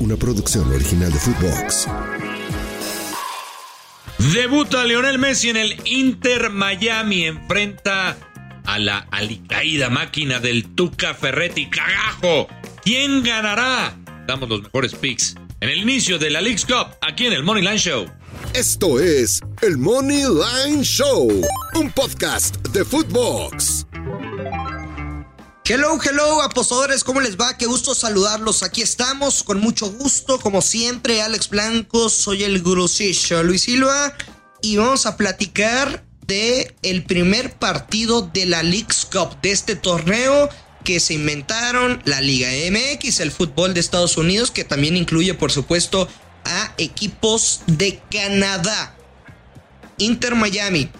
una 0.00 0.16
producción 0.16 0.70
original 0.72 1.12
de 1.12 1.18
Footbox. 1.18 1.86
Debuta 4.32 4.84
Lionel 4.84 5.18
Messi 5.18 5.50
en 5.50 5.56
el 5.56 5.80
Inter 5.84 6.50
Miami. 6.50 7.26
Enfrenta 7.26 8.16
a 8.64 8.78
la 8.78 9.06
alicaída 9.10 9.90
máquina 9.90 10.40
del 10.40 10.74
Tuca 10.74 11.14
Ferretti. 11.14 11.68
¡Cagajo! 11.68 12.48
¿Quién 12.82 13.22
ganará? 13.22 13.96
Damos 14.26 14.48
los 14.48 14.62
mejores 14.62 14.94
picks 14.94 15.36
en 15.60 15.68
el 15.68 15.78
inicio 15.78 16.18
de 16.18 16.30
la 16.30 16.40
League's 16.40 16.64
Cup 16.64 16.96
aquí 17.00 17.26
en 17.26 17.32
el 17.32 17.42
Money 17.42 17.62
Line 17.62 17.78
Show. 17.78 18.06
Esto 18.54 19.00
es 19.00 19.40
el 19.62 19.78
Money 19.78 20.24
Line 20.24 20.82
Show, 20.82 21.28
un 21.74 21.90
podcast 21.92 22.56
de 22.68 22.84
Footbox. 22.84 23.83
Hello, 25.66 25.98
hello, 25.98 26.42
apostadores, 26.42 27.04
¿cómo 27.04 27.22
les 27.22 27.38
va? 27.38 27.56
Qué 27.56 27.64
gusto 27.64 27.94
saludarlos. 27.94 28.62
Aquí 28.62 28.82
estamos, 28.82 29.42
con 29.42 29.62
mucho 29.62 29.90
gusto, 29.90 30.38
como 30.38 30.60
siempre, 30.60 31.22
Alex 31.22 31.48
Blanco, 31.48 32.10
soy 32.10 32.44
el 32.44 32.62
gurusillo 32.62 33.42
Luis 33.42 33.62
Silva, 33.62 34.14
y 34.60 34.76
vamos 34.76 35.06
a 35.06 35.16
platicar 35.16 36.04
de 36.26 36.76
el 36.82 37.04
primer 37.04 37.54
partido 37.54 38.20
de 38.20 38.44
la 38.44 38.62
League's 38.62 39.06
Cup, 39.10 39.40
de 39.40 39.52
este 39.52 39.74
torneo 39.74 40.50
que 40.84 41.00
se 41.00 41.14
inventaron 41.14 42.02
la 42.04 42.20
Liga 42.20 42.50
MX, 42.70 43.20
el 43.20 43.32
fútbol 43.32 43.72
de 43.72 43.80
Estados 43.80 44.18
Unidos, 44.18 44.50
que 44.50 44.64
también 44.64 44.98
incluye, 44.98 45.32
por 45.32 45.50
supuesto, 45.50 46.08
a 46.44 46.74
equipos 46.76 47.62
de 47.66 48.02
Canadá. 48.10 48.94
Inter 49.96 50.34
Miami, 50.34 50.90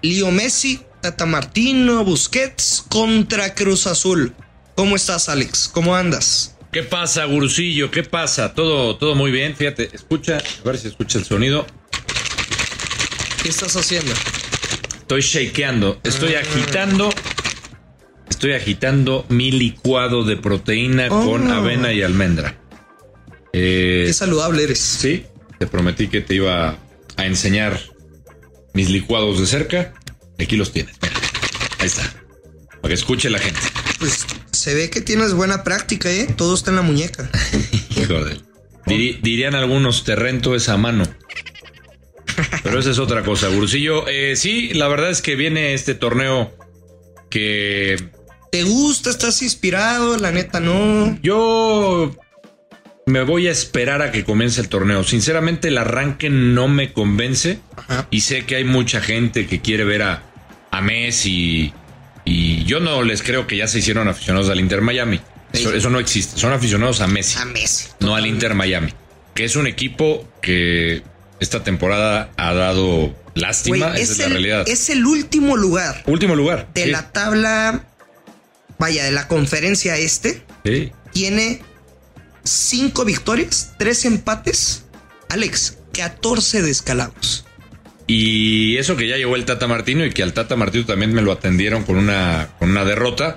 Leo 0.00 0.30
Messi, 0.30 0.80
Tata 1.00 1.26
Martino, 1.26 2.04
Busquets 2.04 2.84
contra 2.88 3.54
Cruz 3.54 3.86
Azul. 3.86 4.34
¿Cómo 4.74 4.96
estás, 4.96 5.28
Alex? 5.28 5.68
¿Cómo 5.72 5.94
andas? 5.94 6.56
¿Qué 6.72 6.82
pasa, 6.82 7.24
Gurusillo? 7.24 7.90
¿Qué 7.90 8.02
pasa? 8.02 8.54
Todo, 8.54 8.96
todo 8.96 9.14
muy 9.14 9.30
bien. 9.30 9.56
Fíjate, 9.56 9.88
escucha, 9.92 10.38
a 10.38 10.64
ver 10.68 10.78
si 10.78 10.88
escucha 10.88 11.18
el 11.18 11.24
sonido. 11.24 11.66
¿Qué 13.42 13.48
estás 13.48 13.76
haciendo? 13.76 14.12
Estoy 15.00 15.22
shakeando, 15.22 16.00
estoy 16.04 16.34
agitando. 16.34 17.10
Estoy 18.28 18.52
agitando 18.52 19.24
mi 19.30 19.50
licuado 19.50 20.22
de 20.22 20.36
proteína 20.36 21.08
con 21.08 21.50
Oh. 21.50 21.54
avena 21.54 21.92
y 21.92 22.02
almendra. 22.02 22.56
Eh, 23.52 24.04
Qué 24.06 24.12
saludable 24.12 24.64
eres. 24.64 24.78
sí, 24.78 25.24
te 25.58 25.66
prometí 25.66 26.08
que 26.08 26.20
te 26.20 26.34
iba 26.34 26.76
a 27.16 27.26
enseñar 27.26 27.80
mis 28.74 28.90
licuados 28.90 29.40
de 29.40 29.46
cerca. 29.46 29.94
Aquí 30.38 30.56
los 30.56 30.72
tienes. 30.72 30.96
Ahí 31.78 31.86
está. 31.86 32.02
Para 32.80 32.88
que 32.88 32.94
escuche 32.94 33.30
la 33.30 33.38
gente. 33.38 33.60
Pues 33.98 34.24
se 34.52 34.74
ve 34.74 34.90
que 34.90 35.00
tienes 35.00 35.34
buena 35.34 35.64
práctica, 35.64 36.10
¿eh? 36.10 36.26
Todo 36.36 36.54
está 36.54 36.70
en 36.70 36.76
la 36.76 36.82
muñeca. 36.82 37.30
Joder. 38.08 38.40
Dirían 38.86 39.54
algunos, 39.54 40.04
te 40.04 40.16
rento 40.16 40.54
esa 40.54 40.76
mano. 40.76 41.04
Pero 42.62 42.78
esa 42.78 42.90
es 42.90 42.98
otra 42.98 43.22
cosa, 43.22 43.48
Gursillo. 43.48 44.06
Eh, 44.08 44.36
sí, 44.36 44.72
la 44.74 44.88
verdad 44.88 45.10
es 45.10 45.22
que 45.22 45.36
viene 45.36 45.74
este 45.74 45.94
torneo 45.94 46.56
que 47.28 47.96
¿Te 48.50 48.62
gusta? 48.62 49.10
¿Estás 49.10 49.42
inspirado? 49.42 50.16
La 50.16 50.30
neta, 50.32 50.60
no. 50.60 51.18
yo 51.22 52.16
me 53.06 53.22
voy 53.22 53.48
a 53.48 53.50
esperar 53.50 54.02
a 54.02 54.10
que 54.10 54.24
comience 54.24 54.60
el 54.60 54.68
torneo. 54.68 55.04
Sinceramente, 55.04 55.68
el 55.68 55.78
arranque 55.78 56.30
no 56.30 56.68
me 56.68 56.92
convence. 56.92 57.60
Ajá. 57.76 58.08
Y 58.10 58.20
sé 58.20 58.46
que 58.46 58.56
hay 58.56 58.64
mucha 58.64 59.00
gente 59.00 59.46
que 59.46 59.60
quiere 59.60 59.84
ver 59.84 60.02
a, 60.02 60.27
a 60.70 60.80
Messi. 60.80 61.72
Y 62.24 62.64
yo 62.64 62.80
no 62.80 63.02
les 63.02 63.22
creo 63.22 63.46
que 63.46 63.56
ya 63.56 63.66
se 63.68 63.78
hicieron 63.78 64.08
aficionados 64.08 64.50
al 64.50 64.60
Inter 64.60 64.80
Miami. 64.82 65.20
Eso, 65.52 65.88
no 65.90 65.98
existe. 65.98 66.38
Son 66.38 66.52
aficionados 66.52 67.00
a 67.00 67.06
Messi. 67.06 67.38
A 67.38 67.44
Messi. 67.46 67.88
no 68.00 68.14
al 68.14 68.26
Inter 68.26 68.54
Miami, 68.54 68.92
que 69.34 69.44
es 69.44 69.56
un 69.56 69.66
equipo 69.66 70.28
que 70.42 71.02
esta 71.40 71.62
temporada 71.64 72.30
ha 72.36 72.52
dado 72.52 73.16
lástima, 73.34 73.94
esa 73.94 74.02
es, 74.02 74.10
es, 74.10 74.18
la 74.18 74.28
realidad. 74.28 74.68
es 74.68 74.90
el 74.90 75.06
último 75.06 75.56
lugar 75.56 76.02
Último 76.06 76.34
lugar. 76.34 76.68
de 76.74 76.84
sí, 76.84 76.90
la 76.90 77.12
tabla, 77.12 77.86
vaya, 78.78 79.04
de 79.04 79.12
la 79.12 79.28
conferencia 79.28 79.96
este. 79.96 80.42
sí. 80.64 80.92
Tiene 81.12 81.62
cinco 82.44 83.04
victorias, 83.04 83.72
tres 83.78 84.04
empates. 84.04 84.84
Alex, 85.30 85.78
14 85.92 86.62
descalabros. 86.62 87.44
Y 88.10 88.78
eso 88.78 88.96
que 88.96 89.06
ya 89.06 89.16
llegó 89.16 89.36
el 89.36 89.44
Tata 89.44 89.66
Martino 89.68 90.04
y 90.04 90.10
que 90.10 90.22
al 90.22 90.32
Tata 90.32 90.56
Martino 90.56 90.86
también 90.86 91.12
me 91.12 91.20
lo 91.22 91.30
atendieron 91.30 91.84
con 91.84 91.96
una, 91.96 92.48
con 92.58 92.70
una 92.70 92.84
derrota. 92.84 93.36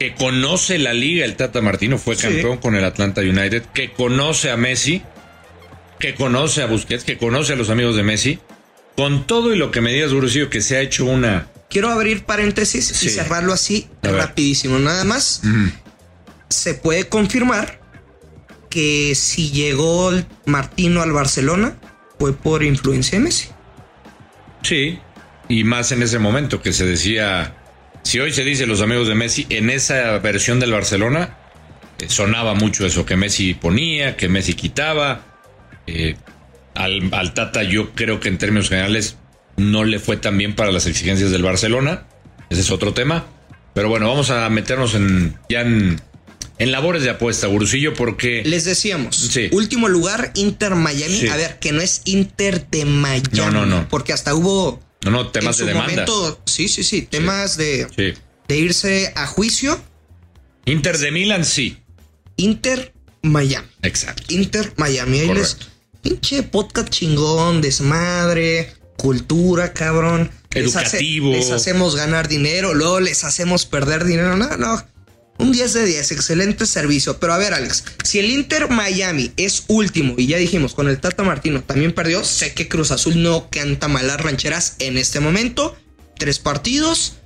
Que 0.00 0.12
conoce 0.14 0.78
la 0.78 0.92
liga, 0.92 1.24
el 1.24 1.36
Tata 1.36 1.62
Martino 1.62 1.96
fue 1.96 2.16
Sí. 2.16 2.22
campeón 2.22 2.58
con 2.58 2.74
el 2.74 2.84
Atlanta 2.84 3.20
United, 3.22 3.62
que 3.72 3.92
conoce 3.92 4.50
a 4.50 4.56
Messi, 4.56 5.02
que 6.00 6.14
conoce 6.14 6.62
a 6.62 6.66
Busquets, 6.66 7.04
que 7.04 7.16
conoce 7.16 7.52
a 7.54 7.56
los 7.56 7.70
amigos 7.70 7.96
de 7.96 8.02
Messi. 8.02 8.38
Con 8.96 9.26
todo 9.26 9.54
y 9.54 9.58
lo 9.58 9.70
que 9.70 9.80
me 9.80 9.92
digas, 9.92 10.12
Gurusillo, 10.12 10.50
que 10.50 10.60
se 10.62 10.76
ha 10.76 10.80
hecho 10.80 11.04
una. 11.04 11.46
Quiero 11.70 11.88
abrir 11.88 12.24
paréntesis 12.24 12.84
Sí. 12.86 13.06
y 13.06 13.10
cerrarlo 13.10 13.52
así 13.52 13.86
rapidísimo. 14.02 14.78
Nada 14.80 15.04
más 15.04 15.42
se 16.48 16.74
puede 16.74 17.04
confirmar 17.08 17.80
que 18.68 19.14
si 19.14 19.50
llegó 19.52 20.12
Martino 20.44 21.02
al 21.02 21.12
Barcelona 21.12 21.76
fue 22.18 22.32
por 22.34 22.62
influencia 22.64 23.18
de 23.18 23.24
Messi. 23.24 23.48
Sí, 24.66 24.98
y 25.48 25.62
más 25.62 25.92
en 25.92 26.02
ese 26.02 26.18
momento 26.18 26.60
que 26.60 26.72
se 26.72 26.84
decía, 26.84 27.54
si 28.02 28.18
hoy 28.18 28.32
se 28.32 28.42
dice 28.42 28.66
los 28.66 28.82
amigos 28.82 29.06
de 29.06 29.14
Messi, 29.14 29.46
en 29.48 29.70
esa 29.70 30.18
versión 30.18 30.58
del 30.58 30.72
Barcelona 30.72 31.38
eh, 32.00 32.06
sonaba 32.08 32.54
mucho 32.54 32.84
eso, 32.84 33.06
que 33.06 33.14
Messi 33.14 33.54
ponía, 33.54 34.16
que 34.16 34.28
Messi 34.28 34.54
quitaba. 34.54 35.20
Eh, 35.86 36.16
al, 36.74 37.10
al 37.12 37.32
Tata 37.32 37.62
yo 37.62 37.92
creo 37.92 38.18
que 38.18 38.28
en 38.28 38.38
términos 38.38 38.68
generales 38.68 39.18
no 39.56 39.84
le 39.84 40.00
fue 40.00 40.16
tan 40.16 40.36
bien 40.36 40.56
para 40.56 40.72
las 40.72 40.88
exigencias 40.88 41.30
del 41.30 41.44
Barcelona, 41.44 42.08
ese 42.50 42.62
es 42.62 42.72
otro 42.72 42.92
tema. 42.92 43.24
Pero 43.72 43.88
bueno, 43.88 44.08
vamos 44.08 44.30
a 44.30 44.48
meternos 44.48 44.96
en 44.96 45.36
ya 45.48 45.60
en, 45.60 46.00
en 46.58 46.72
labores 46.72 47.02
de 47.02 47.10
apuesta, 47.10 47.46
Gurusillo, 47.46 47.94
porque... 47.94 48.42
Les 48.44 48.64
decíamos, 48.64 49.16
Sí. 49.16 49.48
último 49.52 49.88
lugar, 49.88 50.32
Inter 50.34 50.74
Miami. 50.74 51.20
Sí. 51.20 51.28
A 51.28 51.36
ver, 51.36 51.58
que 51.58 51.72
no 51.72 51.80
es 51.82 52.02
Inter 52.04 52.66
de 52.70 52.84
Miami. 52.84 53.22
No, 53.32 53.50
no, 53.50 53.66
no. 53.66 53.88
Porque 53.88 54.12
hasta 54.12 54.34
hubo. 54.34 54.80
No, 55.04 55.10
no, 55.10 55.28
temas 55.30 55.60
en 55.60 55.66
de 55.66 55.72
su 55.72 55.76
demanda. 55.78 55.92
momento, 56.06 56.40
sí, 56.46 56.68
sí, 56.68 56.82
sí, 56.82 57.02
temas 57.02 57.56
de, 57.56 57.86
Sí. 57.96 58.14
de 58.48 58.56
irse 58.56 59.12
a 59.14 59.26
juicio. 59.26 59.80
Inter 60.64 60.98
de 60.98 61.10
Milan, 61.12 61.44
sí. 61.44 61.78
Inter 62.36 62.92
Miami. 63.22 63.66
Exacto. 63.82 64.22
Inter 64.28 64.72
Miami. 64.76 65.20
Ahí 65.20 65.34
les. 65.34 65.56
Pinche 66.02 66.42
podcast 66.44 66.88
chingón, 66.88 67.60
desmadre, 67.60 68.72
cultura, 68.96 69.72
cabrón. 69.72 70.30
Les 70.52 70.74
hace- 70.76 70.86
Educativo. 70.96 71.32
Les, 71.32 71.50
hacemos 71.50 71.96
ganar 71.96 72.28
dinero, 72.28 72.74
luego 72.74 73.00
les 73.00 73.24
hacemos 73.24 73.66
perder 73.66 74.04
dinero. 74.04 74.36
No, 74.36 74.56
no. 74.56 74.82
Un 75.38 75.52
10 75.52 75.72
de 75.72 75.84
10, 75.84 76.12
excelente 76.12 76.66
servicio. 76.66 77.18
Pero 77.18 77.34
a 77.34 77.38
ver, 77.38 77.54
Alex, 77.54 77.84
si 78.04 78.18
el 78.18 78.30
Inter 78.30 78.70
Miami 78.70 79.32
es 79.36 79.64
último, 79.68 80.14
y 80.16 80.26
ya 80.26 80.38
dijimos, 80.38 80.74
con 80.74 80.88
el 80.88 80.98
Tata 80.98 81.22
Martino 81.22 81.62
también 81.62 81.92
perdió, 81.92 82.24
sé 82.24 82.54
que 82.54 82.68
Cruz 82.68 82.90
Azul 82.90 83.22
no 83.22 83.48
canta 83.50 83.88
malas 83.88 84.20
rancheras 84.20 84.76
en 84.78 84.96
este 84.96 85.20
momento. 85.20 85.76
Tres 86.18 86.38
partidos, 86.38 87.16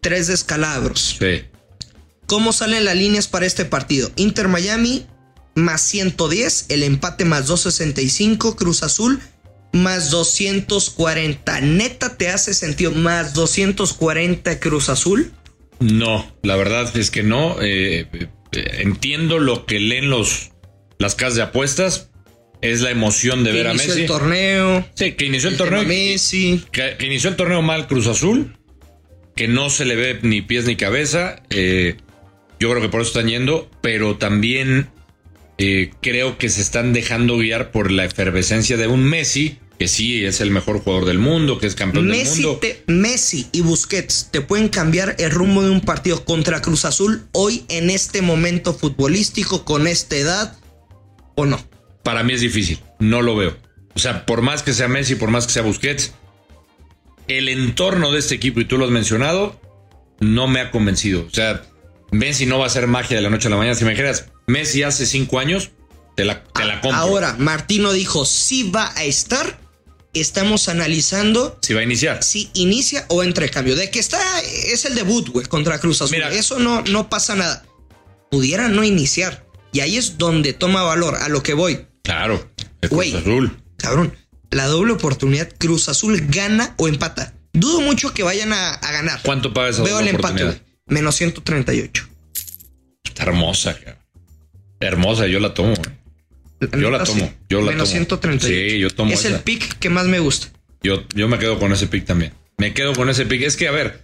tres 0.00 0.26
descalabros. 0.26 1.16
Sí. 1.18 1.44
¿Cómo 2.26 2.52
salen 2.52 2.84
las 2.84 2.96
líneas 2.96 3.28
para 3.28 3.46
este 3.46 3.64
partido? 3.64 4.10
Inter 4.16 4.48
Miami 4.48 5.06
más 5.54 5.82
110, 5.82 6.66
el 6.68 6.82
empate 6.82 7.24
más 7.24 7.46
265, 7.46 8.56
Cruz 8.56 8.82
Azul 8.82 9.20
más 9.74 10.10
240. 10.10 11.60
Neta 11.60 12.16
te 12.16 12.28
hace 12.28 12.54
sentido 12.54 12.92
más 12.92 13.34
240 13.34 14.60
Cruz 14.60 14.88
Azul. 14.88 15.32
No, 15.92 16.34
la 16.42 16.56
verdad 16.56 16.96
es 16.96 17.10
que 17.10 17.22
no. 17.22 17.56
Eh, 17.60 18.06
eh, 18.12 18.26
entiendo 18.78 19.38
lo 19.38 19.66
que 19.66 19.78
leen 19.80 20.08
los 20.08 20.50
las 20.98 21.14
casas 21.14 21.36
de 21.36 21.42
apuestas. 21.42 22.10
Es 22.62 22.80
la 22.80 22.90
emoción 22.90 23.44
de 23.44 23.50
Que 23.50 23.56
ver 23.58 23.66
a 23.66 23.70
inició 23.72 23.88
Messi. 23.90 24.00
el 24.00 24.06
torneo. 24.06 24.86
Sí, 24.94 25.12
que 25.12 25.26
inició 25.26 25.50
el 25.50 25.58
torneo. 25.58 25.84
Messi. 25.84 26.64
Que, 26.72 26.96
que 26.98 27.06
inició 27.06 27.28
el 27.28 27.36
torneo 27.36 27.60
mal 27.60 27.86
Cruz 27.86 28.06
Azul. 28.06 28.56
Que 29.36 29.48
no 29.48 29.68
se 29.68 29.84
le 29.84 29.96
ve 29.96 30.18
ni 30.22 30.40
pies 30.40 30.64
ni 30.64 30.76
cabeza. 30.76 31.42
Eh, 31.50 31.96
yo 32.58 32.70
creo 32.70 32.80
que 32.80 32.88
por 32.88 33.02
eso 33.02 33.10
están 33.10 33.28
yendo. 33.28 33.70
Pero 33.82 34.16
también 34.16 34.88
eh, 35.58 35.90
creo 36.00 36.38
que 36.38 36.48
se 36.48 36.62
están 36.62 36.94
dejando 36.94 37.36
guiar 37.36 37.70
por 37.70 37.90
la 37.90 38.06
efervescencia 38.06 38.78
de 38.78 38.86
un 38.86 39.04
Messi. 39.04 39.58
Que 39.84 39.88
sí 39.88 40.24
es 40.24 40.40
el 40.40 40.50
mejor 40.50 40.80
jugador 40.80 41.04
del 41.04 41.18
mundo. 41.18 41.58
Que 41.58 41.66
es 41.66 41.74
campeón 41.74 42.06
Messi, 42.06 42.36
del 42.38 42.46
mundo. 42.46 42.60
te- 42.60 42.84
Messi 42.86 43.48
y 43.52 43.60
Busquets 43.60 44.28
te 44.30 44.40
pueden 44.40 44.70
cambiar 44.70 45.14
el 45.18 45.30
rumbo 45.30 45.62
de 45.62 45.68
un 45.68 45.82
partido 45.82 46.24
contra 46.24 46.62
Cruz 46.62 46.86
Azul 46.86 47.26
hoy 47.32 47.66
en 47.68 47.90
este 47.90 48.22
momento 48.22 48.72
futbolístico 48.72 49.66
con 49.66 49.86
esta 49.86 50.16
edad 50.16 50.56
o 51.34 51.44
no. 51.44 51.60
para 52.02 52.22
mí 52.22 52.32
es 52.32 52.40
difícil. 52.40 52.78
No 52.98 53.20
lo 53.20 53.36
veo. 53.36 53.56
O 53.94 53.98
sea, 53.98 54.24
por 54.24 54.40
más 54.40 54.62
que 54.62 54.72
sea 54.72 54.88
Messi, 54.88 55.16
por 55.16 55.30
más 55.30 55.46
que 55.46 55.52
sea 55.52 55.62
Busquets, 55.62 56.12
el 57.28 57.48
entorno 57.50 58.10
de 58.10 58.18
este 58.20 58.34
equipo, 58.34 58.60
y 58.60 58.64
tú 58.64 58.78
lo 58.78 58.86
has 58.86 58.90
mencionado, 58.90 59.60
no 60.20 60.46
me 60.48 60.60
ha 60.60 60.70
convencido. 60.70 61.26
O 61.26 61.30
sea, 61.34 61.62
Messi 62.10 62.46
no 62.46 62.58
va 62.58 62.66
a 62.66 62.70
ser 62.70 62.86
magia 62.86 63.16
de 63.16 63.22
la 63.22 63.28
noche 63.30 63.48
a 63.48 63.50
la 63.50 63.56
mañana. 63.58 63.74
Si 63.74 63.84
me 63.84 63.90
dijeras, 63.90 64.26
Messi 64.46 64.82
hace 64.82 65.04
cinco 65.04 65.38
años, 65.38 65.72
Te 66.16 66.24
la, 66.24 66.42
te 66.44 66.64
la 66.64 66.80
compro. 66.80 66.98
Ahora, 67.00 67.34
Martino 67.38 67.92
dijo, 67.92 68.24
si 68.24 68.70
va 68.70 68.92
a 68.96 69.02
estar, 69.04 69.58
estamos 70.14 70.68
analizando 70.68 71.58
Si 71.62 71.74
va 71.74 71.80
a 71.80 71.84
iniciar. 71.84 72.22
si 72.22 72.50
inicia 72.54 73.04
o 73.08 73.22
entre 73.22 73.48
cambio. 73.50 73.76
De 73.76 73.90
que 73.90 73.98
está, 73.98 74.20
es 74.40 74.84
el 74.84 74.94
debut, 74.94 75.28
güey, 75.28 75.46
contra 75.46 75.78
Cruz 75.78 76.02
Azul. 76.02 76.16
Mira. 76.16 76.32
Eso 76.32 76.58
no, 76.58 76.82
no 76.82 77.08
pasa 77.10 77.34
nada. 77.34 77.64
Pudiera 78.30 78.68
no 78.68 78.84
iniciar. 78.84 79.46
Y 79.72 79.80
ahí 79.80 79.96
es 79.96 80.18
donde 80.18 80.52
toma 80.52 80.82
valor, 80.82 81.16
a 81.16 81.28
lo 81.28 81.42
que 81.42 81.54
voy. 81.54 81.86
Claro. 82.02 82.48
El 82.80 82.88
Cruz 82.88 82.96
Güey. 82.96 83.16
Azul. 83.16 83.56
Cabrón, 83.76 84.14
la 84.50 84.66
doble 84.66 84.92
oportunidad, 84.92 85.48
Cruz 85.58 85.88
Azul 85.88 86.20
gana 86.28 86.74
o 86.78 86.86
empata. 86.88 87.34
Dudo 87.52 87.80
mucho 87.80 88.12
que 88.14 88.22
vayan 88.22 88.52
a, 88.52 88.70
a 88.70 88.92
ganar. 88.92 89.20
¿Cuánto 89.22 89.52
paga 89.52 89.68
esa 89.70 89.82
Veo 89.82 90.00
el 90.00 90.08
empate, 90.08 90.44
güey. 90.44 90.60
Menos 90.86 91.14
138. 91.16 92.08
Está 93.04 93.22
hermosa, 93.24 93.74
cabrón. 93.78 93.98
Hermosa, 94.80 95.26
yo 95.26 95.40
la 95.40 95.54
tomo. 95.54 95.74
güey. 95.74 95.93
Yo 96.72 96.90
la 96.90 97.02
tomo, 97.04 97.32
yo 97.48 97.60
la 97.60 97.72
Menos 97.72 97.88
tomo. 97.90 97.96
138. 97.98 98.46
Sí, 98.70 98.78
yo 98.78 98.90
tomo 98.90 99.12
Es 99.12 99.24
el 99.24 99.40
pick 99.40 99.78
que 99.78 99.90
más 99.90 100.06
me 100.06 100.18
gusta. 100.18 100.48
Yo, 100.82 101.02
yo 101.14 101.28
me 101.28 101.38
quedo 101.38 101.58
con 101.58 101.72
ese 101.72 101.86
pick 101.86 102.04
también. 102.04 102.32
Me 102.58 102.72
quedo 102.74 102.92
con 102.94 103.08
ese 103.08 103.26
pick. 103.26 103.42
Es 103.42 103.56
que, 103.56 103.68
a 103.68 103.72
ver, 103.72 104.02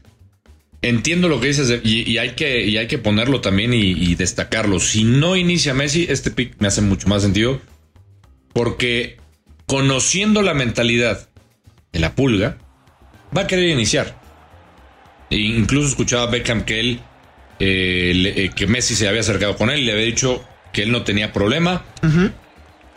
entiendo 0.83 1.29
lo 1.29 1.41
que 1.41 1.49
dices 1.49 1.69
de- 1.69 1.81
y, 1.85 2.11
y 2.11 2.19
hay, 2.19 2.31
que, 2.31 2.65
y 2.65 2.77
hay 2.79 2.87
que 2.87 2.99
ponerlo 2.99 3.41
también 3.41 3.75
y, 3.75 3.91
y 3.93 4.15
destacarlo. 4.15 4.81
Si 4.81 5.05
no 5.05 5.37
inicia 5.37 5.75
Messi, 5.75 6.07
este 6.09 6.31
pick 6.31 6.55
me 6.59 6.69
hace 6.69 6.81
mucho 6.81 7.07
más 7.09 7.23
sentido. 7.23 7.61
Porque 8.53 9.19
conociendo 9.67 10.43
la 10.43 10.55
mentalidad 10.55 11.29
de 11.93 12.01
la 12.01 12.15
pulga, 12.15 12.59
va 13.37 13.43
a 13.43 13.47
querer 13.47 13.69
iniciar. 13.69 14.19
E 15.31 15.37
incluso 15.37 15.89
escuchaba 15.89 16.25
a 16.25 16.27
Beckham 16.27 16.65
que 16.65 16.81
él, 16.81 17.01
eh, 17.61 18.13
le- 18.15 18.45
eh, 18.47 18.51
que 18.55 18.67
Messi 18.67 18.95
se 18.97 19.07
había 19.07 19.21
acercado 19.21 19.57
con 19.57 19.71
él 19.71 19.81
y 19.81 19.85
le 19.85 19.93
había 19.93 20.05
dicho 20.05 20.45
que 20.73 20.83
él 20.83 20.91
no 20.93 21.03
tenía 21.05 21.33
problema. 21.33 21.85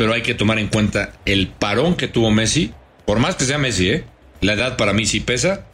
Pero 0.03 0.15
hay 0.15 0.21
que 0.21 0.33
tomar 0.33 0.59
en 0.59 0.67
cuenta 0.67 1.13
el 1.23 1.47
parón 1.47 1.95
que 1.95 2.09
tuvo 2.09 2.29
Messi. 2.29 2.73
Por 3.05 3.19
más 3.19 3.37
que 3.37 3.45
sea 3.45 3.57
Messi, 3.57 3.89
¿eh? 3.89 4.03
La 4.41 4.51
edad 4.51 4.75
para 4.75 4.91
mí 4.91 5.05
sí 5.05 5.21
pesa. 5.21 5.65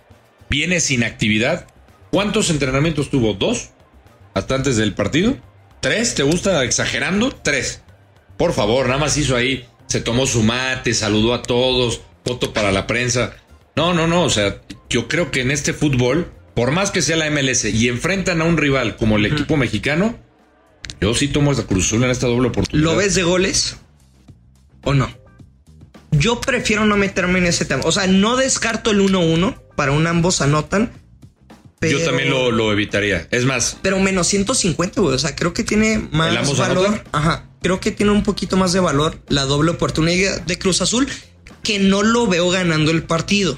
Viene 0.52 0.82
sin 0.82 1.04
actividad. 1.04 1.66
¿Cuántos 2.12 2.52
entrenamientos 2.52 3.10
tuvo? 3.10 3.34
¿Dos? 3.34 3.70
¿Hasta 4.36 4.54
antes 4.54 4.78
del 4.78 4.94
partido? 4.94 5.36
¿Tres? 5.80 6.14
¿Te 6.14 6.22
gusta 6.22 6.64
exagerando? 6.64 7.32
Tres. 7.32 7.82
Por 8.38 8.54
favor, 8.54 8.86
nada 8.86 9.00
más 9.00 9.18
hizo 9.18 9.36
ahí. 9.36 9.66
Se 9.88 10.00
tomó 10.00 10.28
su 10.28 10.44
mate, 10.44 10.94
saludó 10.94 11.34
a 11.34 11.42
todos, 11.42 12.02
foto 12.24 12.54
para 12.54 12.72
la 12.72 12.86
prensa. 12.86 13.34
No, 13.76 13.96
no, 13.96 14.06
no. 14.06 14.22
O 14.26 14.30
sea, 14.30 14.62
yo 14.92 15.08
creo 15.08 15.32
que 15.32 15.42
en 15.42 15.50
este 15.50 15.74
fútbol, 15.74 16.32
por 16.54 16.70
más 16.70 16.92
que 16.92 17.02
sea 17.02 17.18
la 17.18 17.32
MLS 17.32 17.66
y 17.66 17.88
enfrentan 17.88 18.42
a 18.42 18.46
un 18.46 18.58
rival 18.58 18.96
como 18.96 19.18
el 19.18 19.26
equipo 19.26 19.58
mexicano, 19.58 20.20
yo 21.02 21.16
sí 21.16 21.30
tomo 21.30 21.52
esta 21.52 21.66
Cruz 21.66 21.88
Azul 21.88 22.04
en 22.04 22.12
esta 22.12 22.28
doble 22.28 22.50
oportunidad. 22.50 22.92
¿Lo 22.92 22.96
ves 22.96 23.16
de 23.16 23.24
goles 23.24 23.80
o 24.84 24.94
no? 24.94 25.10
Yo 26.12 26.42
prefiero 26.42 26.86
no 26.86 26.98
meterme 26.98 27.40
en 27.40 27.46
ese 27.46 27.66
tema. 27.66 27.84
O 27.86 27.92
sea, 27.92 28.08
no 28.08 28.36
descarto 28.36 28.92
el 28.92 29.00
1-1 29.02 29.62
para 29.76 29.92
un 29.92 30.08
ambos 30.08 30.42
anotan. 30.42 30.92
Pero, 31.80 32.00
Yo 32.00 32.06
también 32.06 32.30
lo, 32.30 32.52
lo 32.52 32.72
evitaría. 32.74 33.28
Es 33.32 33.46
más, 33.46 33.78
Pero 33.82 34.00
menos 34.00 34.28
150, 34.28 35.00
güey. 35.02 35.16
O 35.16 35.20
sea, 35.20 35.36
creo 35.36 35.54
que 35.54 35.64
tiene 35.64 35.94
¿El 35.94 36.10
más 36.12 36.58
valor. 36.58 36.88
anotan? 36.88 37.04
Ajá. 37.14 37.46
Creo 37.62 37.80
que 37.80 37.92
tiene 37.92 38.12
un 38.12 38.24
poquito 38.24 38.58
más 38.58 38.74
de 38.74 38.80
valor 38.80 39.22
la 39.30 39.44
doble 39.44 39.72
oportunidad 39.72 40.42
de 40.42 40.58
Cruz 40.60 40.82
Azul, 40.82 41.08
que 41.64 41.80
no 41.80 42.04
lo 42.04 42.28
veo 42.28 42.50
ganando 42.50 42.92
el 42.92 43.04
partido. 43.04 43.58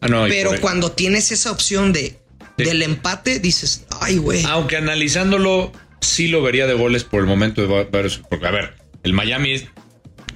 ah, 0.00 0.08
no, 0.08 0.24
Pero 0.28 0.60
cuando 0.60 0.92
tienes 0.92 1.30
esa 1.32 1.50
opción 1.52 1.92
de 1.92 2.18
Sí. 2.56 2.64
del 2.64 2.82
empate, 2.82 3.40
dices, 3.40 3.84
ay, 4.00 4.16
güey. 4.18 4.44
aunque 4.44 4.76
analizándolo, 4.76 5.72
sí 6.00 6.28
lo 6.28 6.40
vería 6.40 6.66
de 6.68 6.74
goles 6.74 7.02
por 7.02 7.18
el 7.20 7.26
momento 7.26 7.62
de 7.66 7.84
varios. 7.90 8.22
Porque, 8.30 8.46
a 8.46 8.52
ver, 8.52 8.76
el 9.02 9.12
Miami 9.12 9.54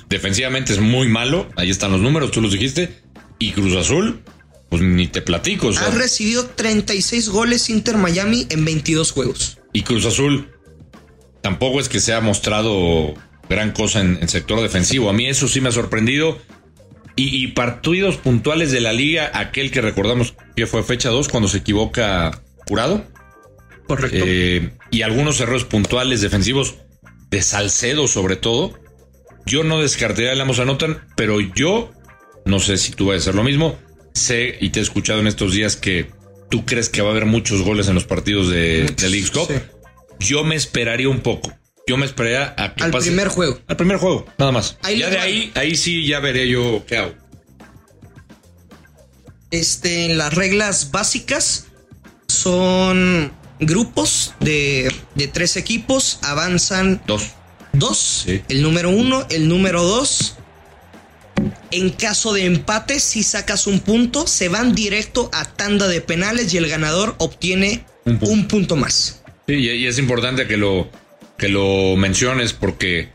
defensivamente 0.08 0.72
es 0.72 0.80
muy 0.80 1.08
malo. 1.08 1.48
Ahí 1.56 1.70
están 1.70 1.92
los 1.92 2.00
números, 2.00 2.30
tú 2.30 2.40
los 2.40 2.52
dijiste. 2.52 3.00
Y 3.38 3.52
Cruz 3.52 3.76
Azul, 3.76 4.22
pues 4.68 4.82
ni 4.82 5.06
te 5.06 5.22
platico. 5.22 5.68
o 5.68 5.72
sea, 5.72 5.86
Ha 5.86 5.90
recibido 5.90 6.46
36 6.46 7.28
goles 7.28 7.70
Inter 7.70 7.96
Miami 7.96 8.46
en 8.50 8.64
22 8.64 9.12
juegos. 9.12 9.58
y 9.72 9.82
Cruz 9.82 10.06
Azul 10.06 10.50
tampoco 11.42 11.78
es 11.80 11.88
que 11.88 12.00
se 12.00 12.12
ha 12.14 12.20
mostrado 12.20 13.14
gran 13.48 13.72
cosa 13.72 14.00
en 14.00 14.18
el 14.20 14.28
sector 14.28 14.60
defensivo. 14.60 15.08
A 15.08 15.12
mí 15.12 15.26
eso 15.26 15.46
sí 15.48 15.60
me 15.60 15.68
ha 15.68 15.72
sorprendido. 15.72 16.38
Y, 17.16 17.42
y 17.44 17.48
partidos 17.48 18.16
puntuales 18.16 18.70
de 18.70 18.80
la 18.80 18.92
liga, 18.92 19.32
aquel 19.34 19.72
que 19.72 19.80
recordamos 19.80 20.34
que 20.54 20.66
fue 20.68 20.84
fecha 20.84 21.08
2 21.10 21.28
cuando 21.28 21.48
se 21.48 21.58
equivoca 21.58 22.42
Jurado. 22.68 23.04
Correcto. 23.88 24.18
Eh, 24.20 24.72
y 24.90 25.02
algunos 25.02 25.40
errores 25.40 25.64
puntuales 25.64 26.20
defensivos 26.20 26.76
de 27.30 27.42
Salcedo 27.42 28.06
sobre 28.08 28.36
todo. 28.36 28.78
Yo 29.48 29.64
no 29.64 29.80
descartaría 29.80 30.32
el 30.32 30.40
ambos 30.40 30.58
anotan, 30.58 31.04
pero 31.16 31.40
yo 31.40 31.90
no 32.44 32.60
sé 32.60 32.76
si 32.76 32.92
tú 32.92 33.06
vas 33.06 33.14
a 33.14 33.18
hacer 33.18 33.34
lo 33.34 33.42
mismo. 33.42 33.76
Sé 34.14 34.56
y 34.60 34.70
te 34.70 34.80
he 34.80 34.82
escuchado 34.82 35.20
en 35.20 35.26
estos 35.26 35.52
días 35.52 35.76
que 35.76 36.10
tú 36.50 36.64
crees 36.66 36.88
que 36.88 37.02
va 37.02 37.08
a 37.08 37.10
haber 37.12 37.26
muchos 37.26 37.62
goles 37.62 37.88
en 37.88 37.94
los 37.94 38.04
partidos 38.04 38.48
de, 38.50 38.84
de 38.84 39.08
Leagues 39.10 39.30
Cup. 39.30 39.46
sí. 39.48 39.54
Yo 40.20 40.42
me 40.44 40.56
esperaría 40.56 41.08
un 41.08 41.20
poco. 41.20 41.52
Yo 41.86 41.96
me 41.96 42.04
esperaría 42.04 42.54
a 42.58 42.74
que 42.74 42.82
Al 42.84 42.90
pase- 42.90 43.06
primer 43.10 43.28
juego. 43.28 43.58
Al 43.68 43.76
primer 43.76 43.96
juego, 43.98 44.26
nada 44.38 44.50
más. 44.52 44.76
Ahí 44.82 44.98
ya 44.98 45.08
de 45.10 45.18
ahí, 45.18 45.52
ahí 45.54 45.76
sí 45.76 46.06
ya 46.06 46.18
veré 46.20 46.48
yo 46.48 46.84
qué 46.86 46.96
hago. 46.98 47.14
Este, 49.50 50.04
en 50.06 50.18
las 50.18 50.34
reglas 50.34 50.90
básicas 50.90 51.66
son 52.26 53.32
grupos 53.60 54.34
de, 54.40 54.92
de 55.14 55.28
tres 55.28 55.56
equipos, 55.56 56.18
avanzan 56.22 57.00
Dos. 57.06 57.30
Dos, 57.72 58.22
Sí. 58.26 58.42
el 58.48 58.62
número 58.62 58.90
uno, 58.90 59.26
el 59.30 59.48
número 59.48 59.82
dos. 59.82 60.34
En 61.70 61.90
caso 61.90 62.32
de 62.32 62.46
empate, 62.46 62.98
si 62.98 63.22
sacas 63.22 63.66
un 63.66 63.80
punto, 63.80 64.26
se 64.26 64.48
van 64.48 64.74
directo 64.74 65.30
a 65.32 65.44
tanda 65.44 65.86
de 65.86 66.00
penales 66.00 66.52
y 66.52 66.56
el 66.56 66.68
ganador 66.68 67.14
obtiene 67.18 67.84
Un 68.04 68.18
un 68.22 68.48
punto. 68.48 68.74
más. 68.74 69.22
Sí, 69.46 69.54
y, 69.54 69.86
es 69.86 69.98
importante 69.98 70.46
que 70.46 70.56
lo, 70.56 70.90
que 71.36 71.48
lo 71.48 71.94
menciones 71.96 72.52
porque 72.54 73.10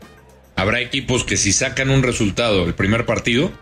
habrá 0.56 0.80
equipos 0.80 1.24
que 1.24 1.36
si 1.36 1.52
sacan 1.52 1.90
un 1.90 2.02
resultado 2.02 2.64
el 2.64 2.74
primer 2.74 3.04
partido, 3.06 3.52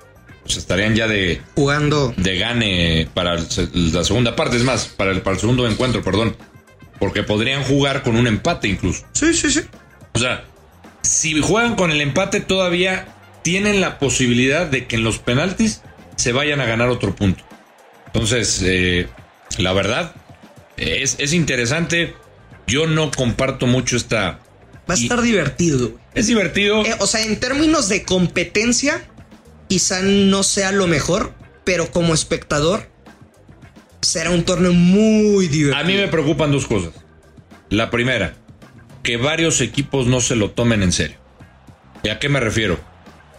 pues 0.44 0.56
estarían 0.58 0.94
ya 0.94 1.08
de, 1.08 1.40
Jugando. 1.54 2.12
de 2.16 2.38
gane 2.38 3.08
para 3.14 3.36
la 3.72 4.04
segunda 4.04 4.36
parte, 4.36 4.56
es 4.56 4.64
más, 4.64 4.86
para 4.86 5.10
el, 5.12 5.22
para 5.22 5.34
el 5.34 5.40
segundo 5.40 5.66
encuentro, 5.66 6.02
perdón. 6.02 6.36
Porque 6.98 7.22
podrían 7.22 7.64
jugar 7.64 8.02
con 8.02 8.14
un 8.16 8.26
empate 8.26 8.68
incluso. 8.68 9.04
Sí, 9.12 9.34
sí, 9.34 9.50
sí. 9.50 9.60
O 10.12 10.18
sea, 10.18 10.44
si 11.02 11.40
juegan 11.40 11.74
con 11.76 11.90
el 11.90 12.00
empate 12.00 12.40
todavía 12.40 13.06
tienen 13.42 13.80
la 13.80 13.98
posibilidad 13.98 14.66
de 14.66 14.86
que 14.86 14.96
en 14.96 15.04
los 15.04 15.18
penaltis 15.18 15.82
se 16.16 16.32
vayan 16.32 16.60
a 16.60 16.64
ganar 16.66 16.88
otro 16.88 17.14
punto. 17.14 17.42
Entonces, 18.06 18.60
eh, 18.64 19.08
la 19.58 19.72
verdad, 19.72 20.14
es, 20.76 21.16
es 21.18 21.32
interesante. 21.32 22.14
Yo 22.66 22.86
no 22.86 23.10
comparto 23.10 23.66
mucho 23.66 23.96
esta... 23.96 24.38
Va 24.88 24.94
a 24.94 24.98
Y- 24.98 25.02
estar 25.04 25.20
divertido. 25.22 25.92
Es 26.14 26.26
divertido. 26.26 26.84
Eh, 26.84 26.94
o 27.00 27.06
sea, 27.06 27.22
en 27.22 27.40
términos 27.40 27.88
de 27.88 28.04
competencia, 28.04 29.02
quizá 29.68 30.02
no 30.02 30.42
sea 30.42 30.70
lo 30.72 30.86
mejor, 30.86 31.32
pero 31.64 31.90
como 31.90 32.12
espectador, 32.14 32.88
será 34.02 34.30
un 34.30 34.44
torneo 34.44 34.72
muy 34.72 35.48
divertido. 35.48 35.76
A 35.82 35.84
mí 35.84 35.94
me 35.94 36.08
preocupan 36.08 36.52
dos 36.52 36.66
cosas. 36.66 36.92
La 37.70 37.90
primera, 37.90 38.34
que 39.02 39.16
varios 39.16 39.60
equipos 39.60 40.06
no 40.06 40.20
se 40.20 40.36
lo 40.36 40.50
tomen 40.50 40.82
en 40.82 40.92
serio. 40.92 41.18
¿Y 42.02 42.08
a 42.08 42.18
qué 42.18 42.28
me 42.28 42.40
refiero? 42.40 42.78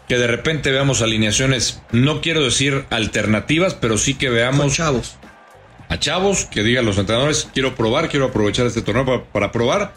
Que 0.08 0.18
de 0.18 0.28
repente 0.28 0.72
veamos 0.72 1.02
alineaciones, 1.02 1.82
no 1.92 2.22
quiero 2.22 2.44
decir 2.44 2.86
alternativas, 2.90 3.74
pero 3.74 3.98
sí 3.98 4.14
que 4.16 4.28
Con 4.28 4.36
veamos 4.36 4.74
chavos. 4.74 5.18
a 5.90 6.00
chavos 6.00 6.46
que 6.46 6.64
digan 6.64 6.86
los 6.86 6.98
entrenadores, 6.98 7.50
quiero 7.54 7.76
probar, 7.76 8.10
quiero 8.10 8.26
aprovechar 8.26 8.66
este 8.66 8.82
torneo 8.82 9.06
para, 9.06 9.24
para 9.24 9.52
probar, 9.52 9.94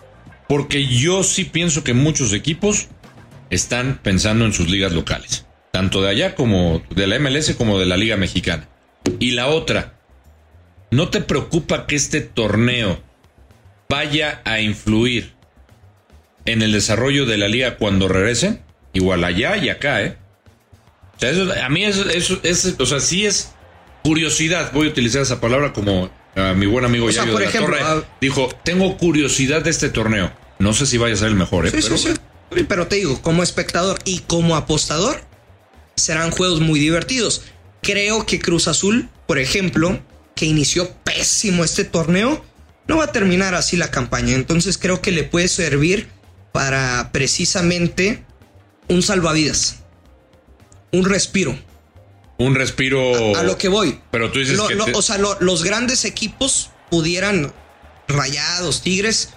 porque 0.49 0.87
yo 0.87 1.23
sí 1.23 1.45
pienso 1.45 1.83
que 1.83 1.95
muchos 1.95 2.33
equipos 2.33 2.89
están 3.51 3.99
pensando 4.03 4.45
en 4.45 4.53
sus 4.53 4.69
ligas 4.71 4.93
locales, 4.93 5.47
tanto 5.73 6.03
de 6.03 6.11
allá 6.11 6.35
como 6.35 6.83
de 6.91 7.07
la 7.07 7.19
MLS 7.19 7.55
como 7.57 7.79
de 7.79 7.87
la 7.87 7.97
Liga 7.97 8.17
Mexicana. 8.17 8.69
Y 9.19 9.33
la 9.33 9.49
otra, 9.49 9.95
¿no 10.91 11.09
te 11.09 11.21
preocupa 11.21 11.87
que 11.87 11.97
este 11.97 12.21
torneo 12.21 13.01
vaya 13.89 14.41
a 14.45 14.61
influir 14.61 15.36
en 16.47 16.63
el 16.63 16.73
desarrollo 16.73 17.27
de 17.27 17.37
la 17.39 17.49
liga 17.49 17.77
cuando 17.77 18.09
regresen? 18.09 18.63
Igual 18.93 19.25
allá 19.25 19.57
y 19.57 19.69
acá, 19.69 20.03
¿eh? 20.03 20.17
O 21.17 21.21
sea, 21.21 21.31
eso- 21.31 21.53
a 21.63 21.69
mí 21.69 21.85
eso, 21.85 22.09
eso, 22.09 22.41
es, 22.43 22.75
o 22.79 22.87
sea, 22.87 23.01
sí 23.01 23.27
es 23.27 23.51
curiosidad, 24.03 24.71
voy 24.73 24.87
a 24.89 24.91
utilizar 24.91 25.23
esa 25.23 25.41
palabra 25.41 25.73
como 25.73 26.11
ah, 26.37 26.55
mi 26.57 26.67
buen 26.67 26.85
amigo 26.85 27.07
O 27.07 27.13
sea, 27.13 27.23
Yayo 27.23 27.33
por 27.33 27.41
de 27.41 27.47
la 27.47 27.51
ejemplo, 27.51 27.77
Torre 27.77 27.87
ah, 27.89 28.03
dijo, 28.21 28.49
tengo 28.65 28.97
curiosidad 28.97 29.63
de 29.63 29.71
este 29.71 29.89
torneo. 29.89 30.33
No 30.59 30.73
sé 30.73 30.87
si 30.87 30.97
vaya 30.97 31.15
a 31.15 31.19
ser 31.19 31.29
el 31.29 31.35
mejor, 31.35 31.67
¿eh? 31.67 31.71
Sí, 31.71 31.79
pero 31.83 31.99
sí, 31.99 32.09
sí. 32.09 32.15
Sí, 32.55 32.65
Pero 32.69 32.87
te 32.87 32.97
digo, 32.97 33.21
como 33.21 33.43
espectador 33.43 33.99
y 34.05 34.21
como 34.21 34.57
apostador, 34.57 35.21
serán 35.97 36.31
juegos 36.31 36.61
muy 36.61 36.79
divertidos. 36.79 37.43
Creo 37.83 38.25
que 38.25 38.39
Cruz 38.39 38.69
Azul, 38.69 39.09
por 39.27 39.39
ejemplo, 39.39 40.01
que 40.35 40.47
inició 40.47 40.91
pésimo 41.03 41.65
este 41.65 41.85
torneo, 41.85 42.45
no 42.87 42.99
va 42.99 43.05
a 43.05 43.13
terminar 43.13 43.55
así 43.55 43.77
la 43.77 43.91
campaña. 43.91 44.35
Entonces 44.35 44.79
creo 44.79 45.03
que 45.03 45.11
le 45.11 45.25
puede 45.25 45.49
servir 45.49 46.09
para 46.57 47.11
precisamente 47.13 48.25
un 48.89 49.03
salvavidas, 49.03 49.81
un 50.91 51.05
respiro. 51.05 51.55
Un 52.39 52.55
respiro. 52.55 53.37
A, 53.37 53.43
lo 53.43 53.59
que 53.59 53.69
voy. 53.69 54.01
Pero 54.11 54.33
tú 54.33 54.39
dices 54.39 54.57
Lo- 54.57 54.67
que. 54.67 54.75
lo- 54.75 54.87
te- 54.87 54.95
O 54.95 55.03
sea, 55.03 55.19
lo- 55.19 55.37
los 55.41 55.65
grandes 55.65 56.07
equipos 56.07 56.71
pudieran, 56.91 57.53
rayados, 58.09 58.81
tigres, 58.81 59.35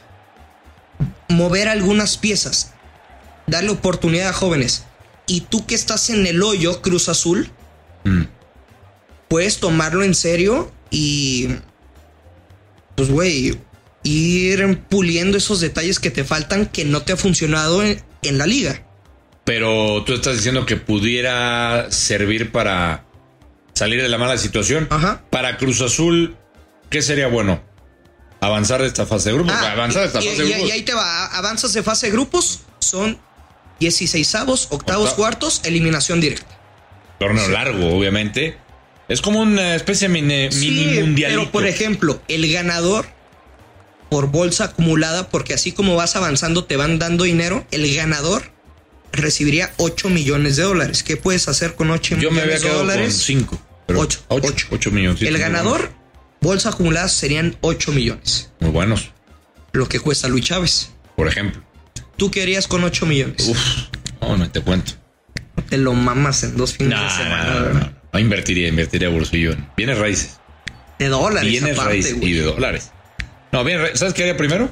mover 1.27 1.67
algunas 1.67 2.15
piezas, 2.17 2.71
darle 3.47 3.71
oportunidad 3.71 4.29
a 4.29 4.33
jóvenes. 4.33 4.83
Y 5.27 5.41
tú 5.41 5.65
que 5.65 5.75
estás 5.75 6.09
en 6.09 6.25
el 6.25 6.41
hoyo, 6.41 6.81
Cruz 6.81 7.09
Azul, 7.09 7.49
Mm. 8.05 8.23
puedes 9.27 9.59
tomarlo 9.59 10.03
en 10.05 10.15
serio 10.15 10.71
y, 10.89 11.49
pues, 12.95 13.09
güey, 13.11 13.59
ir 14.03 14.79
puliendo 14.89 15.37
esos 15.37 15.59
detalles 15.59 15.99
que 15.99 16.11
te 16.11 16.23
faltan 16.23 16.65
que 16.65 16.85
no 16.85 17.01
te 17.01 17.13
ha 17.13 17.17
funcionado 17.17 17.83
en, 17.83 18.01
en 18.21 18.37
la 18.37 18.45
liga. 18.45 18.85
Pero 19.43 20.03
tú 20.05 20.13
estás 20.13 20.37
diciendo 20.37 20.65
que 20.65 20.77
pudiera 20.77 21.87
servir 21.91 22.51
para 22.51 23.05
salir 23.73 24.01
de 24.01 24.09
la 24.09 24.17
mala 24.17 24.37
situación. 24.37 24.87
Ajá. 24.89 25.23
Para 25.29 25.57
Cruz 25.57 25.81
Azul, 25.81 26.35
¿qué 26.89 27.01
sería 27.01 27.27
bueno? 27.27 27.61
Avanzar 28.41 28.81
de 28.81 28.87
esta 28.87 29.05
fase 29.05 29.29
de 29.29 29.35
grupos. 29.35 29.55
Ah, 29.57 29.71
avanzar 29.71 30.01
de 30.03 30.07
esta 30.07 30.21
y, 30.21 30.27
fase 30.27 30.43
de 30.43 30.49
grupos. 30.49 30.69
y 30.69 30.71
ahí 30.71 30.81
te 30.83 30.93
va, 30.93 31.25
avanzas 31.27 31.73
de 31.73 31.83
fase 31.83 32.07
de 32.07 32.11
grupos, 32.13 32.61
son 32.79 33.19
16avos, 33.79 34.67
octavos, 34.69 35.09
Octavo. 35.09 35.15
cuartos, 35.15 35.61
eliminación 35.63 36.21
directa. 36.21 36.59
Torneo 37.19 37.49
largo, 37.49 37.97
obviamente. 37.97 38.57
Es 39.07 39.21
como 39.21 39.41
una 39.41 39.75
especie 39.75 40.07
de 40.07 40.13
mini, 40.13 40.49
mini 40.55 40.99
mundialito. 40.99 41.41
pero 41.41 41.51
por 41.51 41.65
ejemplo, 41.65 42.21
el 42.27 42.51
ganador 42.51 43.07
por 44.09 44.27
bolsa 44.31 44.65
acumulada, 44.65 45.29
porque 45.29 45.53
así 45.53 45.71
como 45.71 45.95
vas 45.95 46.15
avanzando 46.15 46.65
te 46.65 46.75
van 46.77 46.99
dando 46.99 47.23
dinero, 47.25 47.65
el 47.71 47.93
ganador 47.95 48.51
recibiría 49.11 49.71
8 49.77 50.09
millones 50.09 50.55
de 50.55 50.63
dólares. 50.63 51.03
¿Qué 51.03 51.17
puedes 51.17 51.47
hacer 51.47 51.75
con 51.75 51.89
8 51.91 52.17
Yo 52.17 52.31
me 52.31 52.41
había 52.41 52.55
millones 52.55 52.61
de 52.61 52.67
quedado 52.67 52.79
con 52.79 52.87
dólares? 52.87 53.21
5. 53.25 53.61
Ocho, 53.95 54.19
8. 54.27 54.47
ocho. 54.47 54.67
8 54.71 54.91
millones. 54.91 55.21
el 55.21 55.37
ganador, 55.37 55.91
bolsa 56.41 56.69
acumulada 56.69 57.07
serían 57.07 57.57
8 57.61 57.91
millones. 57.91 58.51
Muy 58.59 58.69
buenos, 58.71 59.11
Lo 59.71 59.87
que 59.87 59.99
cuesta 59.99 60.27
Luis 60.27 60.45
Chávez. 60.45 60.91
por 61.15 61.27
ejemplo. 61.27 61.61
¿Tú 62.17 62.29
qué 62.31 62.41
harías 62.43 62.67
con 62.67 62.83
8 62.83 63.05
millones? 63.05 63.47
Uf, 63.47 63.59
no, 64.21 64.37
no 64.37 64.49
te 64.51 64.61
cuento. 64.61 64.93
Te 65.69 65.77
lo 65.77 65.93
mamas 65.93 66.43
en 66.43 66.57
dos 66.57 66.73
fines 66.73 66.99
de 66.99 67.09
semana. 67.09 67.93
no, 68.13 68.19
invertiría, 68.19 68.67
invertiría 68.67 69.09
bolsillo. 69.09 69.51
en 69.53 69.67
Bienes 69.77 69.97
raíces. 69.97 70.39
De 70.99 71.07
dólares 71.07 71.49
Bienes 71.49 71.73
aparte, 71.73 71.89
raíces 71.93 72.15
güey. 72.17 72.29
y 72.29 72.33
de 72.33 72.41
dólares. 72.43 72.91
No, 73.51 73.63
bien, 73.63 73.79
¿sabes 73.95 74.13
qué 74.13 74.23
haría 74.23 74.37
primero? 74.37 74.69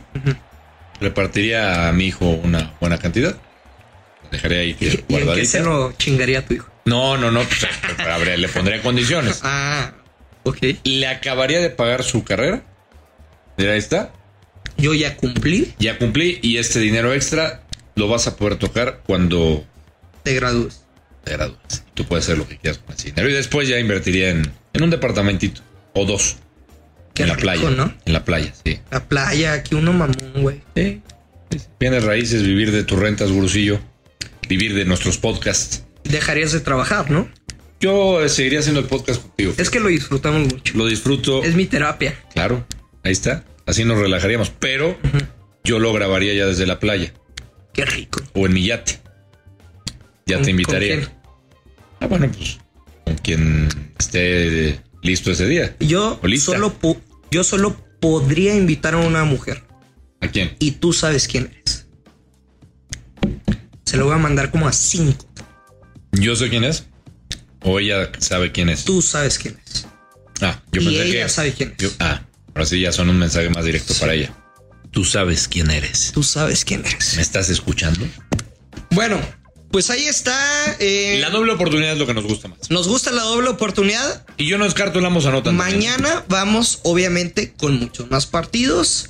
Repartiría 1.00 1.90
a 1.90 1.92
mi 1.94 2.06
hijo 2.06 2.26
una 2.28 2.74
buena 2.80 2.98
cantidad. 2.98 3.36
Lo 4.24 4.30
Dejaría 4.32 4.60
ahí 4.60 4.70
¿Y, 4.72 4.74
que 4.76 4.86
y 4.86 4.90
en 4.90 4.98
qué 4.98 5.04
guardadita. 5.10 5.48
se 5.48 5.60
lo 5.62 5.92
chingaría 5.94 6.40
a 6.40 6.42
tu 6.44 6.54
hijo? 6.56 6.70
No, 6.86 7.18
no, 7.18 7.32
no. 7.32 7.42
Pues, 7.44 7.68
habría- 8.08 8.38
le 8.38 8.48
pondría 8.50 8.82
condiciones. 8.82 9.42
Ah, 9.44 9.94
ok. 10.44 10.58
Le 10.84 11.08
acabaría 11.08 11.60
de 11.60 11.70
pagar 11.70 12.04
su 12.04 12.24
carrera. 12.24 12.64
Mira, 13.58 13.74
ahí 13.74 13.80
está. 13.80 14.12
Yo 14.78 14.94
ya 14.94 15.18
cumplí, 15.18 15.74
Ya 15.80 15.98
cumplí 15.98 16.40
y 16.44 16.58
este 16.58 16.80
dinero 16.80 17.14
extra 17.14 17.64
lo 17.96 18.08
vas 18.08 18.28
a 18.28 18.36
poder 18.36 18.58
tocar 18.58 19.02
cuando 19.08 19.66
te 20.24 20.34
gradúes. 20.36 20.84
te 21.24 21.34
gradúes. 21.34 21.84
Tú 21.96 22.06
puedes 22.06 22.26
hacer 22.26 22.38
lo 22.38 22.48
que 22.48 22.58
quieras 22.58 22.80
con 22.80 22.96
ese 22.96 23.06
dinero. 23.10 23.30
Y 23.30 23.34
después 23.34 23.68
ya 23.68 23.80
invertiría 23.80 24.30
en, 24.30 24.52
en 24.74 24.84
un 24.84 24.90
departamentito 24.92 25.62
o 25.94 26.06
dos. 26.06 26.38
Qué 27.18 27.24
en 27.24 27.30
la 27.30 27.36
rico, 27.36 27.44
playa. 27.44 27.70
¿no? 27.72 27.94
En 28.06 28.14
la 28.14 28.24
playa, 28.24 28.54
sí. 28.64 28.80
La 28.92 29.04
playa, 29.08 29.54
aquí 29.54 29.76
uno 29.76 29.92
mamón, 29.92 30.32
güey. 30.36 30.62
Sí. 30.76 31.02
Bienes 31.80 32.04
raíces, 32.04 32.44
vivir 32.44 32.72
de 32.72 32.84
tus 32.84 33.00
rentas, 33.00 33.32
gurusillo. 33.32 33.80
Vivir 34.48 34.74
de 34.76 34.86
nuestros 34.86 35.18
podcasts. 35.18 35.84
Dejarías 36.04 36.52
de 36.54 36.60
trabajar, 36.62 37.10
¿no? 37.12 37.28
Yo 37.80 38.24
eh, 38.24 38.30
seguiría 38.30 38.60
haciendo 38.60 38.80
el 38.82 38.86
podcast 38.88 39.22
contigo. 39.22 39.54
Es 39.58 39.70
que 39.70 39.80
lo 39.80 39.88
disfrutamos 39.90 40.42
mucho. 40.54 40.78
Lo 40.78 40.86
disfruto. 40.86 41.44
Es 41.44 41.56
mi 41.56 41.66
terapia. 41.66 42.16
Claro, 42.34 42.66
ahí 43.04 43.12
está. 43.12 43.44
Así 43.66 43.84
nos 43.84 43.98
relajaríamos. 44.00 44.50
Pero 44.52 44.98
yo 45.64 45.80
lo 45.80 45.92
grabaría 45.94 46.34
ya 46.34 46.46
desde 46.46 46.66
la 46.66 46.80
playa 46.80 47.14
Qué 47.74 47.84
rico. 47.86 48.22
o 48.34 48.46
en 48.46 48.54
mi 48.54 48.66
yate. 48.66 49.00
Ya 50.26 50.36
¿Con- 50.38 50.46
te 50.46 50.52
invitaría. 50.52 50.96
con 50.96 51.04
quién? 51.06 51.18
Ah, 52.00 52.08
bueno, 52.08 52.32
pues 52.32 52.60
con 53.06 53.16
quien 53.18 53.70
esté 54.00 54.80
listo 55.04 55.32
ese 55.32 55.48
día. 55.48 55.76
Yo 55.80 56.20
solo, 56.40 56.74
yo 57.32 57.44
solo 57.44 57.76
podría 58.00 58.56
invitar 58.56 58.94
a 58.94 58.98
una 58.98 59.24
mujer. 59.24 59.64
¿A 60.22 60.28
quién? 60.28 60.56
Y 60.60 60.72
tú 60.72 60.94
sabes 60.94 61.28
quién 61.28 61.52
eres. 61.52 61.86
Se 63.86 63.98
lo 63.98 64.06
voy 64.06 64.16
a 64.16 64.18
mandar 64.18 64.52
como 64.52 64.68
a 64.68 64.74
cinco. 64.74 65.26
¿Yo 66.12 66.36
sé 66.36 66.50
quién 66.50 66.64
es? 66.64 66.86
¿O 67.62 67.80
ella 67.80 68.12
sabe 68.20 68.52
quién 68.52 68.70
es? 68.70 68.84
Tú 68.86 69.02
sabes 69.02 69.38
quién 69.38 69.58
es. 69.66 69.86
Ah, 70.42 70.62
yo 70.72 70.82
y 70.82 70.86
pensé 70.86 71.04
ella 71.08 71.24
que. 71.24 71.30
sabe 71.30 71.54
quién 71.54 71.72
es. 71.72 71.78
yo- 71.78 71.90
ah, 72.00 72.22
ahora 72.54 72.66
sí 72.66 72.80
ya 72.82 72.92
son 72.92 73.10
un 73.10 73.18
mensaje 73.18 73.50
más 73.50 73.66
directo 73.66 73.94
para 74.00 74.14
ella. 74.14 74.34
Tú 74.92 75.04
sabes 75.06 75.48
quién 75.48 75.70
eres. 75.70 76.12
Tú 76.14 76.24
sabes 76.24 76.66
quién 76.66 76.86
eres. 76.86 77.16
¿Me 77.16 77.22
estás 77.22 77.50
escuchando? 77.50 78.06
Bueno, 78.92 79.20
pues 79.72 79.90
ahí 79.90 80.06
está. 80.06 80.36
eh, 80.80 81.18
La 81.22 81.30
doble 81.30 81.54
oportunidad 81.54 81.94
es 81.94 81.98
lo 82.00 82.06
que 82.08 82.14
nos 82.14 82.26
gusta 82.26 82.48
más. 82.48 82.70
nos 82.70 82.88
gusta 82.88 83.12
la 83.12 83.24
doble 83.24 83.50
oportunidad. 83.50 84.26
Y 84.38 84.48
yo 84.48 84.58
no 84.58 84.66
descarto 84.66 85.00
el 85.00 85.06
ambos 85.06 85.26
anotan. 85.26 85.58
también. 85.58 85.80
Mañana 85.80 86.24
vamos, 86.30 86.80
obviamente, 86.84 87.54
con 87.54 87.80
muchos 87.80 88.10
más 88.12 88.26
partidos. 88.26 89.10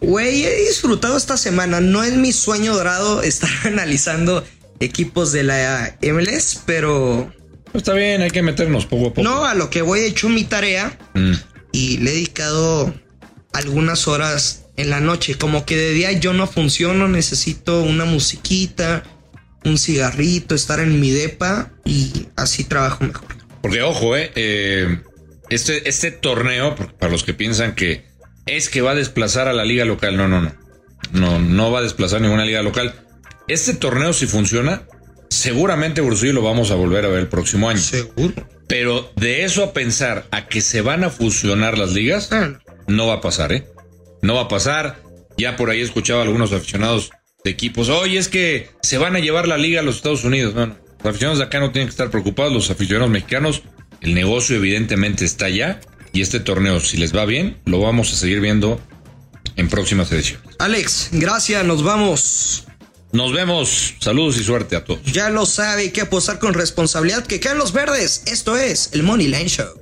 Güey, 0.00 0.44
he 0.44 0.56
disfrutado 0.68 1.16
esta 1.16 1.36
semana. 1.36 1.80
No 1.80 2.02
es 2.02 2.14
mi 2.14 2.32
sueño 2.32 2.74
dorado 2.74 3.22
estar 3.22 3.50
analizando 3.64 4.44
equipos 4.80 5.32
de 5.32 5.44
la 5.44 5.96
MLS, 6.02 6.60
pero 6.66 7.32
Está 7.72 7.94
bien, 7.94 8.20
hay 8.20 8.30
que 8.30 8.42
meternos 8.42 8.84
poco 8.84 9.06
a 9.06 9.14
poco. 9.14 9.22
no, 9.22 9.44
a 9.46 9.54
lo 9.54 9.70
que 9.70 9.80
voy 9.80 10.00
he 10.00 10.06
hecho 10.06 10.28
mi 10.28 10.44
tarea 10.44 10.98
Mm. 11.14 11.32
y 11.72 11.96
le 11.98 12.10
he 12.10 12.14
dedicado 12.14 12.92
algunas 13.52 14.08
horas 14.08 14.64
en 14.76 14.90
la 14.90 15.00
noche. 15.00 15.36
Como 15.36 15.64
que 15.64 15.76
de 15.76 15.92
día 15.92 16.12
yo 16.12 16.32
no 16.34 16.46
funciono, 16.46 17.06
necesito 17.08 17.82
una 17.82 18.04
musiquita, 18.04 19.04
un 19.64 19.78
cigarrito, 19.78 20.54
estar 20.54 20.80
en 20.80 21.00
mi 21.00 21.10
depa 21.10 21.70
y 21.84 22.28
así 22.36 22.64
trabajo 22.64 23.04
mejor. 23.04 23.28
Porque 23.60 23.82
ojo, 23.82 24.16
eh, 24.16 24.32
eh, 24.34 25.00
este, 25.50 25.88
este 25.88 26.10
torneo, 26.10 26.74
para 26.98 27.12
los 27.12 27.24
que 27.24 27.34
piensan 27.34 27.74
que 27.74 28.06
es 28.46 28.68
que 28.68 28.80
va 28.80 28.92
a 28.92 28.94
desplazar 28.96 29.48
a 29.48 29.52
la 29.52 29.64
liga 29.64 29.84
local, 29.84 30.16
no, 30.16 30.28
no, 30.28 30.40
no. 30.40 30.52
No, 31.12 31.38
no 31.38 31.70
va 31.70 31.80
a 31.80 31.82
desplazar 31.82 32.20
ninguna 32.20 32.44
liga 32.44 32.62
local. 32.62 32.94
Este 33.48 33.74
torneo, 33.74 34.12
si 34.12 34.26
funciona, 34.26 34.86
seguramente 35.28 36.00
Bursillo 36.00 36.32
lo 36.32 36.42
vamos 36.42 36.70
a 36.70 36.74
volver 36.74 37.04
a 37.04 37.08
ver 37.08 37.20
el 37.20 37.28
próximo 37.28 37.68
año. 37.68 37.80
Seguro. 37.80 38.48
Pero 38.68 39.12
de 39.16 39.44
eso 39.44 39.64
a 39.64 39.72
pensar 39.72 40.26
a 40.30 40.46
que 40.46 40.60
se 40.60 40.80
van 40.80 41.04
a 41.04 41.10
fusionar 41.10 41.76
las 41.76 41.92
ligas, 41.92 42.30
Ah, 42.32 42.58
no 42.86 43.06
va 43.06 43.14
a 43.14 43.20
pasar, 43.20 43.52
¿eh? 43.52 43.66
No 44.22 44.34
va 44.34 44.42
a 44.42 44.48
pasar. 44.48 45.02
Ya 45.36 45.56
por 45.56 45.70
ahí 45.70 45.80
he 45.80 45.84
escuchado 45.84 46.20
a 46.20 46.22
algunos 46.22 46.52
aficionados 46.52 47.10
de 47.44 47.50
equipos, 47.50 47.88
oye, 47.88 48.18
es 48.18 48.28
que 48.28 48.70
se 48.82 48.98
van 48.98 49.16
a 49.16 49.18
llevar 49.18 49.48
la 49.48 49.58
liga 49.58 49.80
a 49.80 49.82
los 49.82 49.96
Estados 49.96 50.24
Unidos. 50.24 50.54
No, 50.54 50.66
no. 50.66 50.76
Los 50.98 51.10
aficionados 51.10 51.38
de 51.38 51.44
acá 51.44 51.58
no 51.58 51.72
tienen 51.72 51.88
que 51.88 51.92
estar 51.92 52.10
preocupados, 52.10 52.52
los 52.52 52.70
aficionados 52.70 53.10
mexicanos, 53.10 53.62
el 54.00 54.14
negocio 54.14 54.56
evidentemente 54.56 55.24
está 55.24 55.46
allá 55.46 55.80
y 56.12 56.20
este 56.20 56.40
torneo, 56.40 56.78
si 56.80 56.96
les 56.96 57.14
va 57.14 57.24
bien, 57.24 57.58
lo 57.64 57.80
vamos 57.80 58.12
a 58.12 58.16
seguir 58.16 58.40
viendo 58.40 58.80
en 59.56 59.68
próximas 59.68 60.12
ediciones. 60.12 60.46
Alex, 60.58 61.08
gracias, 61.12 61.64
nos 61.64 61.82
vamos. 61.82 62.64
Nos 63.12 63.32
vemos, 63.32 63.94
saludos 63.98 64.38
y 64.38 64.44
suerte 64.44 64.74
a 64.74 64.84
todos. 64.84 65.02
Ya 65.04 65.28
lo 65.28 65.44
sabe, 65.44 65.82
hay 65.82 65.90
que 65.90 66.00
apostar 66.00 66.38
con 66.38 66.54
responsabilidad. 66.54 67.26
Que 67.26 67.40
caen 67.40 67.58
los 67.58 67.72
verdes. 67.72 68.22
Esto 68.26 68.56
es 68.56 68.90
el 68.92 69.02
Money 69.02 69.28
Line 69.28 69.48
Show. 69.48 69.81